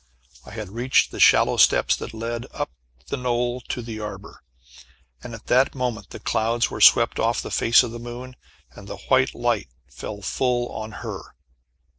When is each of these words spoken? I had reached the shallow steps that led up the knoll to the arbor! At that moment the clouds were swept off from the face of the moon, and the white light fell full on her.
I 0.47 0.49
had 0.53 0.69
reached 0.69 1.11
the 1.11 1.19
shallow 1.19 1.57
steps 1.57 1.95
that 1.97 2.11
led 2.11 2.47
up 2.55 2.71
the 3.09 3.17
knoll 3.17 3.61
to 3.69 3.83
the 3.83 3.99
arbor! 3.99 4.41
At 5.23 5.45
that 5.45 5.75
moment 5.75 6.09
the 6.09 6.19
clouds 6.19 6.71
were 6.71 6.81
swept 6.81 7.19
off 7.19 7.41
from 7.41 7.49
the 7.49 7.55
face 7.55 7.83
of 7.83 7.91
the 7.91 7.99
moon, 7.99 8.35
and 8.71 8.87
the 8.87 8.97
white 8.97 9.35
light 9.35 9.69
fell 9.91 10.23
full 10.23 10.69
on 10.71 10.91
her. 11.05 11.35